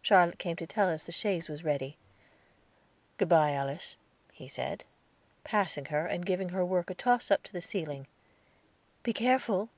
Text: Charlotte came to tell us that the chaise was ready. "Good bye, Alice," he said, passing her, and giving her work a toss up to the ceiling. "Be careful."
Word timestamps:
Charlotte 0.00 0.38
came 0.38 0.56
to 0.56 0.66
tell 0.66 0.88
us 0.88 1.02
that 1.02 1.08
the 1.08 1.12
chaise 1.12 1.46
was 1.50 1.62
ready. 1.62 1.98
"Good 3.18 3.28
bye, 3.28 3.52
Alice," 3.52 3.98
he 4.32 4.48
said, 4.48 4.82
passing 5.44 5.84
her, 5.92 6.06
and 6.06 6.24
giving 6.24 6.48
her 6.48 6.64
work 6.64 6.88
a 6.88 6.94
toss 6.94 7.30
up 7.30 7.42
to 7.42 7.52
the 7.52 7.60
ceiling. 7.60 8.06
"Be 9.02 9.12
careful." 9.12 9.68